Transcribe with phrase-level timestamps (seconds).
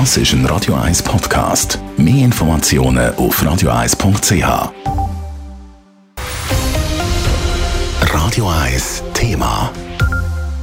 [0.00, 1.78] Das ist ein Radio 1 Podcast.
[1.96, 4.72] Mehr Informationen auf radio1.ch.
[8.12, 9.70] Radio 1 Thema.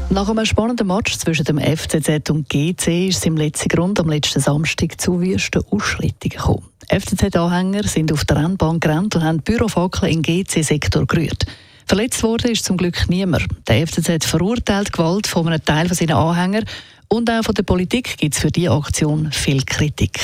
[0.09, 4.09] Nach einem spannenden Match zwischen dem FCZ und GC ist es im letzten Grund am
[4.09, 6.67] letzten Samstag zu wüsten Ausschreitungen gekommen.
[6.89, 11.45] FCZ-Anhänger sind auf der Rennbahn gerannt und haben Bürofackeln im GC-Sektor gerührt.
[11.85, 13.47] Verletzt wurde ist zum Glück niemand.
[13.69, 16.63] Der FCZ verurteilt Gewalt von einem Teil seiner Anhänger
[17.11, 20.19] und auch von der Politik gibt es für diese Aktion viel Kritik.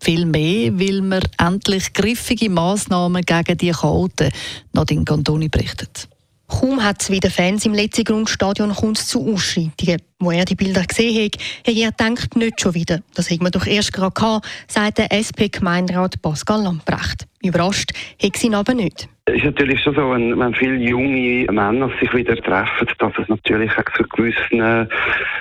[0.00, 4.32] Viel mehr, weil man endlich griffige Massnahmen gegen die Chaoten,
[4.72, 6.08] Nadine Cantoni berichtet.
[6.48, 10.02] Kaum hat es wieder Fans im letzten Grundstadion kommt zu Ausschreitungen.
[10.18, 13.00] Wo er die Bilder gesehen hat, hat er gedacht, nicht schon wieder.
[13.14, 17.26] Das hat man doch erst gerade gehabt, sagt der SP-Gemeinderat Pascal Lamprecht.
[17.40, 19.08] Überrascht hat sie ihn aber nicht.
[19.26, 23.28] Es ist natürlich schon so, wenn, wenn viele junge Männer sich wieder treffen, dass es
[23.28, 24.88] natürlich auch zu gewissen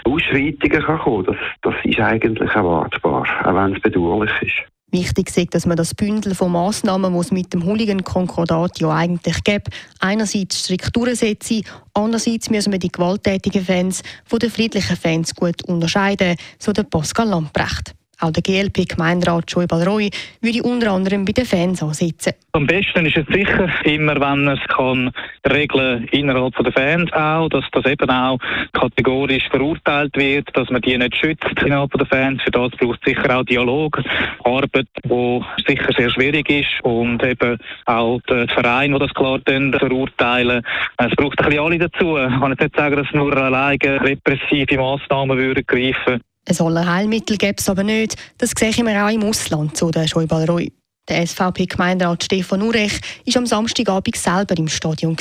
[0.04, 1.36] Ausschreitungen kann kommen kann.
[1.64, 4.72] Das, das ist eigentlich erwartbar, auch wenn es bedauerlich ist.
[4.92, 9.42] Wichtig ist, dass man das Bündel von Massnahmen, die es mit dem Hooligan-Konkordat ja eigentlich
[9.46, 15.64] gibt, einerseits strikt durchsetzen, andererseits müssen wir die gewalttätigen Fans von den friedlichen Fans gut
[15.66, 17.96] unterscheiden, so der Pascal Lamprecht.
[18.22, 22.34] Auch der GLP-Gemeinderat Joy Balroy würde unter anderem bei den Fans ansetzen.
[22.52, 25.12] Am besten ist es sicher immer, wenn es kann
[25.50, 28.38] regeln innerhalb der Fans auch, dass das eben auch
[28.74, 32.44] kategorisch verurteilt wird, dass man die nicht schützt innerhalb der Fans.
[32.44, 34.00] Für das braucht es sicher auch Dialog,
[34.44, 40.62] Arbeit, wo sicher sehr schwierig ist und eben auch die Vereine, die das klar verurteilen.
[40.98, 42.18] Es braucht ein bisschen alle dazu.
[42.18, 47.70] Ich kann nicht sagen, dass nur alleine repressive Massnahmen würden greifen ein Allerheilmittel gäbe es
[47.70, 48.16] aber nicht.
[48.38, 50.72] Das sehe mir auch im Ausland, so der Schäuble Roy.
[51.08, 55.16] Der SVP-Gemeinderat Stefan Urech war am Samstagabend selber im Stadion.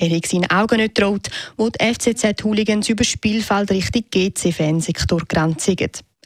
[0.00, 5.76] Er hat seinen Augen nicht getraut, wo die FCZ-Hooligans über das Spielfeld Richtung GC-Fansektor grenzen.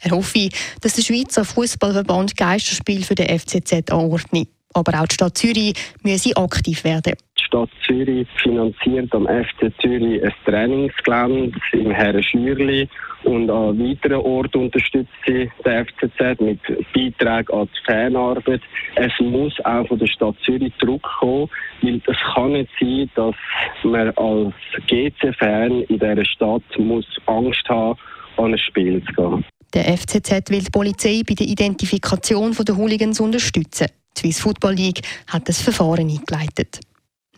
[0.01, 0.49] Er hoffe,
[0.81, 4.49] dass der Schweizer Fußballverband Geisterspiel für den FCZ anordnet.
[4.73, 7.13] Aber auch die Stadt Zürich müsse aktiv werden.
[7.53, 12.89] Stadt Zürich finanziert am FC Zürich ein Trainingsgelände im Herren Schürli
[13.25, 16.59] und an weiteren Orten unterstützt sie den FCZ mit
[16.93, 18.61] Beiträgen an die Fanarbeit.
[18.95, 21.49] Es muss auch von der Stadt Zürich zurückkommen,
[21.81, 23.35] weil es kann nicht sein, dass
[23.83, 24.53] man als
[24.87, 27.99] GC-Fan in dieser Stadt muss Angst haben,
[28.37, 29.45] an ein Spiel zu gehen.
[29.73, 33.87] Der FCZ will die Polizei bei der Identifikation der Hooligans unterstützen.
[34.17, 36.79] Die Swiss Football League hat das Verfahren eingeleitet.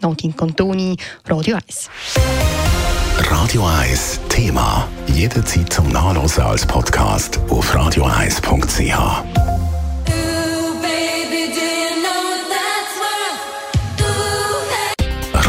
[0.01, 1.89] Nadine Cantoni, Radio 1.
[3.17, 4.87] Radio 1 Thema.
[5.07, 9.54] Jederzeit zum Nachlesen als Podcast auf radio1.ch.